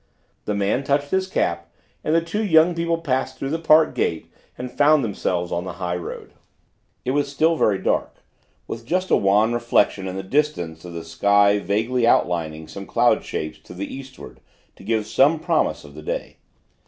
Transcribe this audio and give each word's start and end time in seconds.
The 0.45 0.55
man 0.55 0.83
touched 0.83 1.11
his 1.11 1.27
cap 1.27 1.69
and 2.03 2.15
the 2.15 2.23
two 2.23 2.43
young 2.43 2.73
people 2.73 2.97
passed 2.97 3.37
through 3.37 3.51
the 3.51 3.59
park 3.59 3.93
gate 3.93 4.33
and 4.57 4.71
found 4.71 5.03
themselves 5.03 5.51
upon 5.51 5.63
the 5.65 5.73
high 5.73 5.95
road. 5.95 6.31
It 7.05 7.11
was 7.11 7.31
still 7.31 7.55
very 7.55 7.77
dark, 7.77 8.09
with 8.67 8.83
just 8.83 9.11
a 9.11 9.15
wan 9.15 9.53
reflection 9.53 10.07
in 10.07 10.15
the 10.15 10.23
distance 10.23 10.83
of 10.85 10.93
the 10.93 11.05
sky 11.05 11.59
vaguely 11.59 12.07
outlining 12.07 12.67
some 12.67 12.87
cloud 12.87 13.23
shapes 13.23 13.59
to 13.59 13.75
the 13.75 13.93
eastward 13.95 14.39
to 14.75 14.83
give 14.83 15.05
some 15.05 15.37
promise 15.37 15.83
of 15.83 15.93
the 15.93 16.01
day. 16.01 16.37